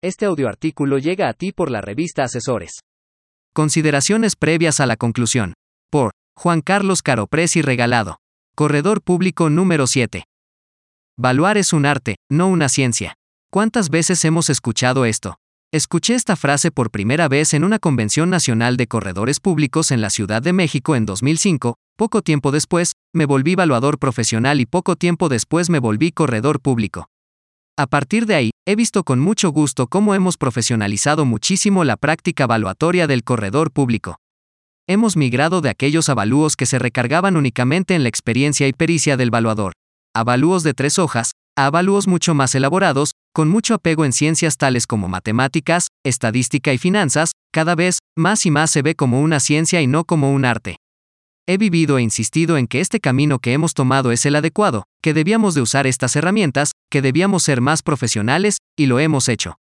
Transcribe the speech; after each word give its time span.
Este 0.00 0.26
audioartículo 0.26 0.98
llega 0.98 1.28
a 1.28 1.32
ti 1.32 1.50
por 1.50 1.72
la 1.72 1.80
revista 1.80 2.22
Asesores. 2.22 2.82
Consideraciones 3.52 4.36
previas 4.36 4.78
a 4.78 4.86
la 4.86 4.96
conclusión. 4.96 5.54
Por 5.90 6.12
Juan 6.36 6.60
Carlos 6.60 7.02
Caropresi 7.02 7.62
Regalado. 7.62 8.18
Corredor 8.54 9.02
público 9.02 9.50
número 9.50 9.88
7. 9.88 10.22
Valuar 11.18 11.58
es 11.58 11.72
un 11.72 11.84
arte, 11.84 12.14
no 12.30 12.46
una 12.46 12.68
ciencia. 12.68 13.14
¿Cuántas 13.50 13.90
veces 13.90 14.24
hemos 14.24 14.50
escuchado 14.50 15.04
esto? 15.04 15.34
Escuché 15.72 16.14
esta 16.14 16.36
frase 16.36 16.70
por 16.70 16.92
primera 16.92 17.26
vez 17.26 17.52
en 17.52 17.64
una 17.64 17.80
convención 17.80 18.30
nacional 18.30 18.76
de 18.76 18.86
corredores 18.86 19.40
públicos 19.40 19.90
en 19.90 20.00
la 20.00 20.10
Ciudad 20.10 20.42
de 20.42 20.52
México 20.52 20.94
en 20.94 21.06
2005, 21.06 21.74
poco 21.96 22.22
tiempo 22.22 22.52
después, 22.52 22.92
me 23.12 23.26
volví 23.26 23.56
valuador 23.56 23.98
profesional 23.98 24.60
y 24.60 24.66
poco 24.66 24.94
tiempo 24.94 25.28
después 25.28 25.70
me 25.70 25.80
volví 25.80 26.12
corredor 26.12 26.60
público. 26.60 27.08
A 27.78 27.86
partir 27.86 28.26
de 28.26 28.34
ahí, 28.34 28.50
he 28.66 28.74
visto 28.74 29.04
con 29.04 29.20
mucho 29.20 29.50
gusto 29.50 29.86
cómo 29.86 30.16
hemos 30.16 30.36
profesionalizado 30.36 31.24
muchísimo 31.24 31.84
la 31.84 31.96
práctica 31.96 32.42
evaluatoria 32.42 33.06
del 33.06 33.22
corredor 33.22 33.70
público. 33.70 34.16
Hemos 34.88 35.16
migrado 35.16 35.60
de 35.60 35.70
aquellos 35.70 36.08
avalúos 36.08 36.56
que 36.56 36.66
se 36.66 36.80
recargaban 36.80 37.36
únicamente 37.36 37.94
en 37.94 38.02
la 38.02 38.08
experiencia 38.08 38.66
y 38.66 38.72
pericia 38.72 39.16
del 39.16 39.30
valuador, 39.30 39.74
avalúos 40.12 40.64
de 40.64 40.74
tres 40.74 40.98
hojas, 40.98 41.30
a 41.56 41.66
avalúos 41.66 42.08
mucho 42.08 42.34
más 42.34 42.52
elaborados, 42.56 43.12
con 43.32 43.48
mucho 43.48 43.74
apego 43.74 44.04
en 44.04 44.12
ciencias 44.12 44.56
tales 44.56 44.88
como 44.88 45.06
matemáticas, 45.06 45.86
estadística 46.04 46.72
y 46.72 46.78
finanzas, 46.78 47.30
cada 47.52 47.76
vez 47.76 48.00
más 48.18 48.44
y 48.44 48.50
más 48.50 48.72
se 48.72 48.82
ve 48.82 48.96
como 48.96 49.20
una 49.20 49.38
ciencia 49.38 49.80
y 49.80 49.86
no 49.86 50.02
como 50.02 50.32
un 50.32 50.44
arte. 50.44 50.78
He 51.50 51.56
vivido 51.56 51.96
e 51.96 52.02
insistido 52.02 52.58
en 52.58 52.66
que 52.66 52.80
este 52.80 53.00
camino 53.00 53.38
que 53.38 53.54
hemos 53.54 53.72
tomado 53.72 54.12
es 54.12 54.26
el 54.26 54.36
adecuado, 54.36 54.82
que 55.02 55.14
debíamos 55.14 55.54
de 55.54 55.62
usar 55.62 55.86
estas 55.86 56.14
herramientas, 56.14 56.72
que 56.90 57.00
debíamos 57.00 57.42
ser 57.42 57.62
más 57.62 57.82
profesionales, 57.82 58.58
y 58.78 58.84
lo 58.84 59.00
hemos 59.00 59.30
hecho. 59.30 59.54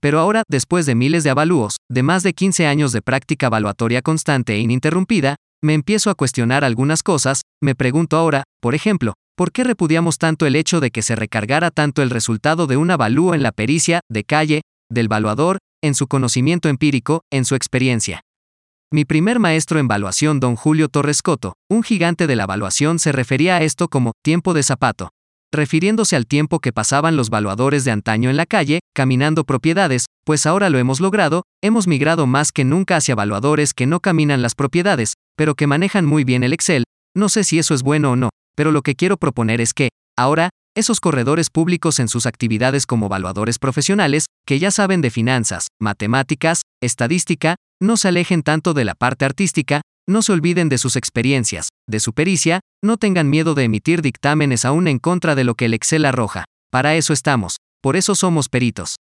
Pero 0.00 0.18
ahora, 0.18 0.44
después 0.48 0.86
de 0.86 0.94
miles 0.94 1.22
de 1.22 1.28
avalúos, 1.28 1.76
de 1.90 2.02
más 2.02 2.22
de 2.22 2.32
15 2.32 2.66
años 2.66 2.92
de 2.92 3.02
práctica 3.02 3.48
evaluatoria 3.48 4.00
constante 4.00 4.54
e 4.54 4.60
ininterrumpida, 4.60 5.36
me 5.62 5.74
empiezo 5.74 6.08
a 6.08 6.14
cuestionar 6.14 6.64
algunas 6.64 7.02
cosas, 7.02 7.42
me 7.62 7.74
pregunto 7.74 8.16
ahora, 8.16 8.44
por 8.62 8.74
ejemplo, 8.74 9.12
¿por 9.36 9.52
qué 9.52 9.62
repudiamos 9.62 10.16
tanto 10.16 10.46
el 10.46 10.56
hecho 10.56 10.80
de 10.80 10.90
que 10.90 11.02
se 11.02 11.16
recargara 11.16 11.70
tanto 11.70 12.00
el 12.00 12.08
resultado 12.08 12.66
de 12.66 12.78
un 12.78 12.90
avalúo 12.90 13.34
en 13.34 13.42
la 13.42 13.52
pericia, 13.52 14.00
de 14.08 14.24
calle, 14.24 14.62
del 14.90 15.04
evaluador, 15.04 15.58
en 15.82 15.94
su 15.94 16.06
conocimiento 16.06 16.70
empírico, 16.70 17.20
en 17.30 17.44
su 17.44 17.56
experiencia? 17.56 18.22
Mi 18.92 19.04
primer 19.04 19.38
maestro 19.38 19.78
en 19.78 19.86
evaluación, 19.86 20.40
don 20.40 20.56
Julio 20.56 20.88
Torres 20.88 21.22
Coto, 21.22 21.54
un 21.70 21.84
gigante 21.84 22.26
de 22.26 22.34
la 22.34 22.42
evaluación, 22.42 22.98
se 22.98 23.12
refería 23.12 23.54
a 23.54 23.62
esto 23.62 23.86
como 23.86 24.10
tiempo 24.20 24.52
de 24.52 24.64
zapato, 24.64 25.10
refiriéndose 25.52 26.16
al 26.16 26.26
tiempo 26.26 26.58
que 26.58 26.72
pasaban 26.72 27.14
los 27.14 27.30
valuadores 27.30 27.84
de 27.84 27.92
antaño 27.92 28.30
en 28.30 28.36
la 28.36 28.46
calle, 28.46 28.80
caminando 28.92 29.44
propiedades, 29.44 30.06
pues 30.24 30.44
ahora 30.44 30.70
lo 30.70 30.78
hemos 30.78 30.98
logrado, 30.98 31.44
hemos 31.62 31.86
migrado 31.86 32.26
más 32.26 32.50
que 32.50 32.64
nunca 32.64 32.96
hacia 32.96 33.12
evaluadores 33.12 33.74
que 33.74 33.86
no 33.86 34.00
caminan 34.00 34.42
las 34.42 34.56
propiedades, 34.56 35.14
pero 35.36 35.54
que 35.54 35.68
manejan 35.68 36.04
muy 36.04 36.24
bien 36.24 36.42
el 36.42 36.52
Excel, 36.52 36.82
no 37.16 37.28
sé 37.28 37.44
si 37.44 37.60
eso 37.60 37.74
es 37.74 37.84
bueno 37.84 38.10
o 38.10 38.16
no, 38.16 38.30
pero 38.56 38.72
lo 38.72 38.82
que 38.82 38.96
quiero 38.96 39.18
proponer 39.18 39.60
es 39.60 39.72
que, 39.72 39.90
ahora, 40.18 40.50
esos 40.80 40.98
corredores 40.98 41.50
públicos 41.50 42.00
en 42.00 42.08
sus 42.08 42.26
actividades 42.26 42.86
como 42.86 43.06
evaluadores 43.06 43.58
profesionales, 43.58 44.26
que 44.44 44.58
ya 44.58 44.72
saben 44.72 45.00
de 45.00 45.10
finanzas, 45.10 45.68
matemáticas, 45.80 46.62
estadística, 46.82 47.54
no 47.80 47.96
se 47.96 48.08
alejen 48.08 48.42
tanto 48.42 48.74
de 48.74 48.84
la 48.84 48.94
parte 48.94 49.24
artística, 49.24 49.82
no 50.08 50.22
se 50.22 50.32
olviden 50.32 50.68
de 50.68 50.78
sus 50.78 50.96
experiencias, 50.96 51.68
de 51.88 52.00
su 52.00 52.12
pericia, 52.12 52.60
no 52.82 52.96
tengan 52.96 53.30
miedo 53.30 53.54
de 53.54 53.64
emitir 53.64 54.02
dictámenes 54.02 54.64
aún 54.64 54.88
en 54.88 54.98
contra 54.98 55.34
de 55.34 55.44
lo 55.44 55.54
que 55.54 55.66
el 55.66 55.74
Excel 55.74 56.04
arroja. 56.04 56.44
Para 56.70 56.96
eso 56.96 57.12
estamos, 57.12 57.56
por 57.80 57.96
eso 57.96 58.14
somos 58.14 58.48
peritos. 58.48 58.96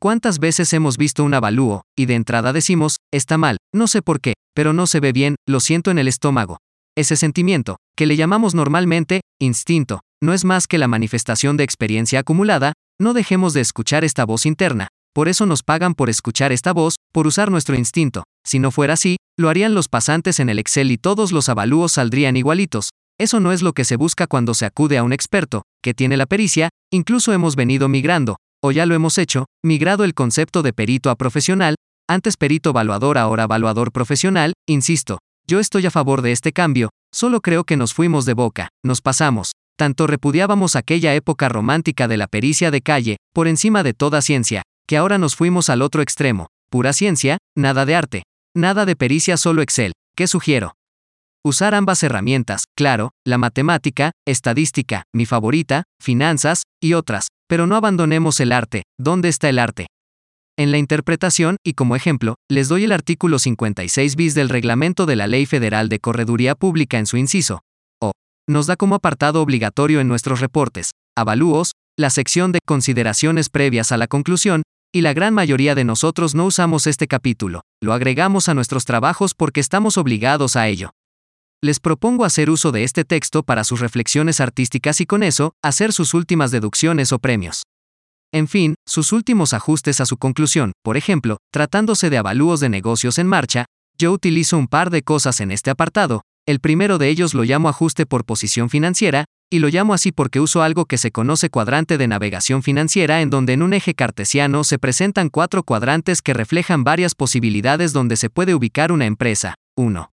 ¿Cuántas 0.00 0.38
veces 0.38 0.72
hemos 0.72 0.98
visto 0.98 1.24
un 1.24 1.32
avalúo, 1.32 1.82
y 1.96 2.06
de 2.06 2.14
entrada 2.14 2.52
decimos, 2.52 2.96
está 3.10 3.38
mal, 3.38 3.56
no 3.72 3.86
sé 3.86 4.02
por 4.02 4.20
qué, 4.20 4.34
pero 4.54 4.72
no 4.72 4.86
se 4.86 5.00
ve 5.00 5.12
bien, 5.12 5.36
lo 5.48 5.60
siento 5.60 5.90
en 5.90 5.98
el 5.98 6.08
estómago? 6.08 6.58
Ese 6.96 7.16
sentimiento, 7.16 7.76
que 7.96 8.06
le 8.06 8.16
llamamos 8.16 8.54
normalmente, 8.54 9.22
instinto, 9.40 10.02
no 10.22 10.32
es 10.32 10.44
más 10.44 10.68
que 10.68 10.78
la 10.78 10.86
manifestación 10.86 11.56
de 11.56 11.64
experiencia 11.64 12.20
acumulada, 12.20 12.72
no 13.00 13.14
dejemos 13.14 13.52
de 13.52 13.62
escuchar 13.62 14.04
esta 14.04 14.24
voz 14.24 14.46
interna, 14.46 14.88
por 15.12 15.28
eso 15.28 15.44
nos 15.44 15.64
pagan 15.64 15.94
por 15.94 16.08
escuchar 16.08 16.52
esta 16.52 16.72
voz, 16.72 16.94
por 17.12 17.26
usar 17.26 17.50
nuestro 17.50 17.74
instinto. 17.74 18.22
Si 18.46 18.60
no 18.60 18.70
fuera 18.70 18.94
así, 18.94 19.16
lo 19.36 19.48
harían 19.48 19.74
los 19.74 19.88
pasantes 19.88 20.38
en 20.38 20.48
el 20.48 20.60
Excel 20.60 20.92
y 20.92 20.96
todos 20.96 21.32
los 21.32 21.48
avalúos 21.48 21.92
saldrían 21.92 22.36
igualitos. 22.36 22.90
Eso 23.18 23.40
no 23.40 23.50
es 23.50 23.62
lo 23.62 23.72
que 23.72 23.84
se 23.84 23.96
busca 23.96 24.28
cuando 24.28 24.54
se 24.54 24.64
acude 24.64 24.96
a 24.96 25.02
un 25.02 25.12
experto, 25.12 25.62
que 25.82 25.94
tiene 25.94 26.16
la 26.16 26.26
pericia, 26.26 26.68
incluso 26.92 27.32
hemos 27.32 27.56
venido 27.56 27.88
migrando, 27.88 28.36
o 28.62 28.70
ya 28.70 28.86
lo 28.86 28.94
hemos 28.94 29.18
hecho, 29.18 29.46
migrado 29.64 30.04
el 30.04 30.14
concepto 30.14 30.62
de 30.62 30.72
perito 30.72 31.10
a 31.10 31.16
profesional, 31.16 31.74
antes 32.08 32.36
perito 32.36 32.70
evaluador 32.70 33.18
ahora 33.18 33.44
evaluador 33.44 33.90
profesional, 33.90 34.52
insisto, 34.68 35.18
yo 35.46 35.60
estoy 35.60 35.84
a 35.86 35.90
favor 35.90 36.22
de 36.22 36.32
este 36.32 36.52
cambio, 36.52 36.90
solo 37.12 37.40
creo 37.40 37.64
que 37.64 37.76
nos 37.76 37.92
fuimos 37.92 38.24
de 38.24 38.34
boca, 38.34 38.68
nos 38.84 39.00
pasamos, 39.00 39.52
tanto 39.76 40.06
repudiábamos 40.06 40.76
aquella 40.76 41.14
época 41.14 41.48
romántica 41.48 42.08
de 42.08 42.16
la 42.16 42.26
pericia 42.26 42.70
de 42.70 42.80
calle, 42.80 43.16
por 43.34 43.48
encima 43.48 43.82
de 43.82 43.92
toda 43.92 44.22
ciencia, 44.22 44.62
que 44.86 44.96
ahora 44.96 45.18
nos 45.18 45.36
fuimos 45.36 45.68
al 45.68 45.82
otro 45.82 46.02
extremo, 46.02 46.46
pura 46.70 46.92
ciencia, 46.92 47.38
nada 47.56 47.84
de 47.84 47.94
arte, 47.94 48.22
nada 48.54 48.86
de 48.86 48.96
pericia, 48.96 49.36
solo 49.36 49.62
Excel. 49.62 49.92
¿Qué 50.16 50.26
sugiero? 50.26 50.74
Usar 51.44 51.74
ambas 51.74 52.02
herramientas, 52.02 52.64
claro, 52.74 53.10
la 53.26 53.36
matemática, 53.36 54.12
estadística, 54.26 55.02
mi 55.14 55.26
favorita, 55.26 55.82
finanzas, 56.00 56.62
y 56.82 56.94
otras, 56.94 57.28
pero 57.48 57.66
no 57.66 57.76
abandonemos 57.76 58.40
el 58.40 58.52
arte, 58.52 58.84
¿dónde 58.98 59.28
está 59.28 59.50
el 59.50 59.58
arte? 59.58 59.88
En 60.56 60.70
la 60.70 60.78
interpretación, 60.78 61.56
y 61.64 61.72
como 61.72 61.96
ejemplo, 61.96 62.36
les 62.48 62.68
doy 62.68 62.84
el 62.84 62.92
artículo 62.92 63.40
56 63.40 64.14
bis 64.14 64.34
del 64.36 64.48
reglamento 64.48 65.04
de 65.04 65.16
la 65.16 65.26
Ley 65.26 65.46
Federal 65.46 65.88
de 65.88 65.98
Correduría 65.98 66.54
Pública 66.54 66.96
en 67.00 67.06
su 67.06 67.16
inciso. 67.16 67.62
O. 68.00 68.12
Nos 68.48 68.68
da 68.68 68.76
como 68.76 68.94
apartado 68.94 69.42
obligatorio 69.42 70.00
en 70.00 70.06
nuestros 70.06 70.38
reportes, 70.38 70.92
avalúos, 71.16 71.72
la 71.98 72.08
sección 72.08 72.52
de 72.52 72.60
consideraciones 72.64 73.48
previas 73.48 73.90
a 73.90 73.96
la 73.96 74.06
conclusión, 74.06 74.62
y 74.94 75.00
la 75.00 75.12
gran 75.12 75.34
mayoría 75.34 75.74
de 75.74 75.82
nosotros 75.82 76.36
no 76.36 76.46
usamos 76.46 76.86
este 76.86 77.08
capítulo, 77.08 77.62
lo 77.82 77.92
agregamos 77.92 78.48
a 78.48 78.54
nuestros 78.54 78.84
trabajos 78.84 79.34
porque 79.34 79.58
estamos 79.58 79.98
obligados 79.98 80.54
a 80.54 80.68
ello. 80.68 80.90
Les 81.64 81.80
propongo 81.80 82.24
hacer 82.24 82.48
uso 82.48 82.70
de 82.70 82.84
este 82.84 83.04
texto 83.04 83.42
para 83.42 83.64
sus 83.64 83.80
reflexiones 83.80 84.40
artísticas 84.40 85.00
y 85.00 85.06
con 85.06 85.24
eso, 85.24 85.54
hacer 85.64 85.92
sus 85.92 86.14
últimas 86.14 86.52
deducciones 86.52 87.10
o 87.10 87.18
premios. 87.18 87.64
En 88.34 88.48
fin, 88.48 88.74
sus 88.84 89.12
últimos 89.12 89.54
ajustes 89.54 90.00
a 90.00 90.06
su 90.06 90.16
conclusión, 90.16 90.72
por 90.82 90.96
ejemplo, 90.96 91.36
tratándose 91.52 92.10
de 92.10 92.18
avalúos 92.18 92.58
de 92.58 92.68
negocios 92.68 93.18
en 93.18 93.28
marcha, 93.28 93.66
yo 93.96 94.10
utilizo 94.10 94.58
un 94.58 94.66
par 94.66 94.90
de 94.90 95.02
cosas 95.02 95.40
en 95.40 95.52
este 95.52 95.70
apartado, 95.70 96.22
el 96.44 96.58
primero 96.58 96.98
de 96.98 97.10
ellos 97.10 97.32
lo 97.32 97.44
llamo 97.44 97.68
ajuste 97.68 98.06
por 98.06 98.24
posición 98.24 98.70
financiera, 98.70 99.24
y 99.52 99.60
lo 99.60 99.68
llamo 99.68 99.94
así 99.94 100.10
porque 100.10 100.40
uso 100.40 100.62
algo 100.62 100.86
que 100.86 100.98
se 100.98 101.12
conoce 101.12 101.48
cuadrante 101.48 101.96
de 101.96 102.08
navegación 102.08 102.64
financiera 102.64 103.22
en 103.22 103.30
donde 103.30 103.52
en 103.52 103.62
un 103.62 103.72
eje 103.72 103.94
cartesiano 103.94 104.64
se 104.64 104.80
presentan 104.80 105.28
cuatro 105.28 105.62
cuadrantes 105.62 106.20
que 106.20 106.34
reflejan 106.34 106.82
varias 106.82 107.14
posibilidades 107.14 107.92
donde 107.92 108.16
se 108.16 108.30
puede 108.30 108.56
ubicar 108.56 108.90
una 108.90 109.06
empresa. 109.06 109.54
1. 109.76 110.10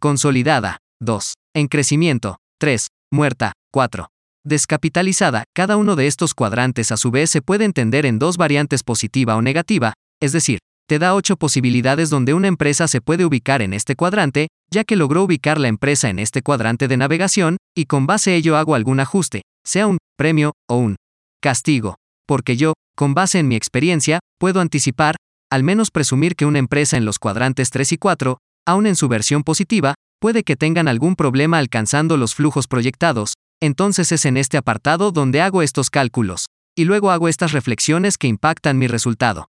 Consolidada. 0.00 0.78
2. 1.02 1.34
En 1.54 1.68
crecimiento. 1.68 2.38
3. 2.58 2.86
Muerta. 3.12 3.52
4. 3.72 4.08
Descapitalizada. 4.44 5.44
Cada 5.54 5.76
uno 5.76 5.94
de 5.94 6.08
estos 6.08 6.34
cuadrantes 6.34 6.90
a 6.90 6.96
su 6.96 7.12
vez 7.12 7.30
se 7.30 7.42
puede 7.42 7.64
entender 7.64 8.06
en 8.06 8.18
dos 8.18 8.36
variantes 8.36 8.82
positiva 8.82 9.36
o 9.36 9.42
negativa, 9.42 9.92
es 10.20 10.32
decir, 10.32 10.58
te 10.88 10.98
da 10.98 11.14
ocho 11.14 11.36
posibilidades 11.36 12.10
donde 12.10 12.34
una 12.34 12.48
empresa 12.48 12.88
se 12.88 13.00
puede 13.00 13.24
ubicar 13.24 13.62
en 13.62 13.72
este 13.72 13.94
cuadrante, 13.94 14.48
ya 14.68 14.82
que 14.82 14.96
logró 14.96 15.22
ubicar 15.22 15.60
la 15.60 15.68
empresa 15.68 16.10
en 16.10 16.18
este 16.18 16.42
cuadrante 16.42 16.88
de 16.88 16.96
navegación, 16.96 17.56
y 17.76 17.84
con 17.84 18.06
base 18.06 18.34
ello 18.34 18.56
hago 18.56 18.74
algún 18.74 18.98
ajuste, 18.98 19.42
sea 19.64 19.86
un 19.86 19.98
premio 20.18 20.52
o 20.68 20.76
un 20.76 20.96
castigo, 21.40 21.94
porque 22.26 22.56
yo, 22.56 22.72
con 22.96 23.14
base 23.14 23.38
en 23.38 23.46
mi 23.46 23.54
experiencia, 23.54 24.18
puedo 24.40 24.60
anticipar, 24.60 25.14
al 25.52 25.62
menos 25.62 25.92
presumir 25.92 26.34
que 26.34 26.46
una 26.46 26.58
empresa 26.58 26.96
en 26.96 27.04
los 27.04 27.20
cuadrantes 27.20 27.70
3 27.70 27.92
y 27.92 27.96
4, 27.96 28.38
aun 28.66 28.86
en 28.86 28.96
su 28.96 29.06
versión 29.06 29.44
positiva, 29.44 29.94
puede 30.20 30.42
que 30.42 30.56
tengan 30.56 30.88
algún 30.88 31.14
problema 31.14 31.58
alcanzando 31.58 32.16
los 32.16 32.34
flujos 32.34 32.66
proyectados, 32.66 33.34
entonces 33.62 34.10
es 34.10 34.24
en 34.24 34.36
este 34.36 34.56
apartado 34.56 35.12
donde 35.12 35.40
hago 35.40 35.62
estos 35.62 35.88
cálculos, 35.88 36.46
y 36.76 36.84
luego 36.84 37.12
hago 37.12 37.28
estas 37.28 37.52
reflexiones 37.52 38.18
que 38.18 38.26
impactan 38.26 38.76
mi 38.76 38.88
resultado. 38.88 39.48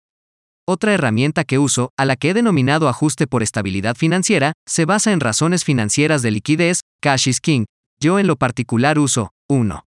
Otra 0.68 0.92
herramienta 0.92 1.44
que 1.44 1.58
uso, 1.58 1.90
a 1.96 2.04
la 2.04 2.16
que 2.16 2.30
he 2.30 2.34
denominado 2.34 2.88
ajuste 2.88 3.26
por 3.26 3.42
estabilidad 3.42 3.96
financiera, 3.96 4.52
se 4.68 4.84
basa 4.84 5.12
en 5.12 5.20
razones 5.20 5.64
financieras 5.64 6.20
de 6.20 6.30
liquidez, 6.30 6.80
cash 7.00 7.26
is 7.26 7.40
king. 7.40 7.64
Yo 8.00 8.18
en 8.18 8.26
lo 8.26 8.36
particular 8.36 8.98
uso 8.98 9.30
1. 9.48 9.86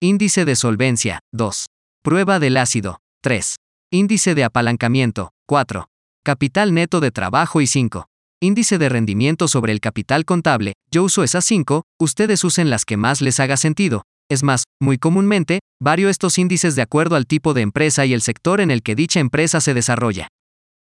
Índice 0.00 0.44
de 0.44 0.54
solvencia, 0.54 1.18
2. 1.32 1.66
Prueba 2.02 2.38
del 2.38 2.56
ácido, 2.58 3.00
3. 3.22 3.56
Índice 3.90 4.36
de 4.36 4.44
apalancamiento, 4.44 5.30
4. 5.46 5.88
Capital 6.24 6.74
neto 6.74 7.00
de 7.00 7.10
trabajo 7.10 7.60
y 7.60 7.66
5. 7.66 8.06
Índice 8.40 8.78
de 8.78 8.88
rendimiento 8.88 9.48
sobre 9.48 9.72
el 9.72 9.80
capital 9.80 10.24
contable, 10.24 10.74
yo 10.92 11.02
uso 11.02 11.24
esas 11.24 11.44
5, 11.44 11.82
ustedes 11.98 12.44
usen 12.44 12.70
las 12.70 12.84
que 12.84 12.96
más 12.96 13.20
les 13.20 13.40
haga 13.40 13.56
sentido, 13.56 14.04
Es 14.30 14.44
más, 14.44 14.62
muy 14.80 14.96
comúnmente, 14.96 15.58
vario 15.82 16.08
estos 16.08 16.38
índices 16.38 16.76
de 16.76 16.82
acuerdo 16.82 17.16
al 17.16 17.26
tipo 17.26 17.52
de 17.52 17.62
empresa 17.62 18.06
y 18.06 18.12
el 18.12 18.20
sector 18.20 18.60
en 18.60 18.70
el 18.70 18.82
que 18.82 18.94
dicha 18.94 19.18
empresa 19.18 19.60
se 19.60 19.74
desarrolla. 19.74 20.28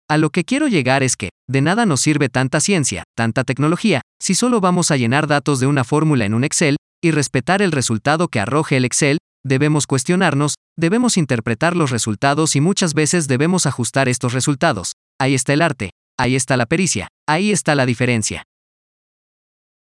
A 0.08 0.18
lo 0.18 0.30
que 0.30 0.44
quiero 0.44 0.68
llegar 0.68 1.02
es 1.02 1.16
que, 1.16 1.30
de 1.48 1.62
nada 1.62 1.88
nos 1.88 2.02
sirve 2.02 2.30
tanta 2.30 2.60
ciencia, 2.60 3.04
tanta 3.16 3.44
tecnología, 3.44 4.02
si 4.22 4.36
solo 4.36 4.62
vamos 4.62 4.92
a 4.92 4.98
llenar 4.98 5.26
datos 5.26 5.60
de 5.60 5.66
una 5.66 5.84
fórmula 5.84 6.26
en 6.26 6.36
un 6.36 6.44
Excel, 6.44 6.76
y 7.02 7.10
respetar 7.10 7.64
el 7.64 7.72
resultado 7.72 8.28
que 8.28 8.40
arroje 8.40 8.78
el 8.78 8.86
Excel, 8.86 9.18
debemos 9.44 9.88
cuestionarnos, 9.88 10.54
debemos 10.78 11.18
interpretar 11.18 11.76
los 11.76 11.90
resultados 11.90 12.56
y 12.56 12.62
muchas 12.62 12.94
veces 12.94 13.28
debemos 13.28 13.66
ajustar 13.66 14.08
estos 14.08 14.34
resultados. 14.34 14.94
Ahí 15.18 15.34
está 15.34 15.54
el 15.54 15.62
arte, 15.62 15.92
ahí 16.20 16.36
está 16.36 16.58
la 16.58 16.66
pericia, 16.66 17.08
ahí 17.28 17.52
está 17.52 17.76
la 17.76 17.86
diferencia. 17.86 18.44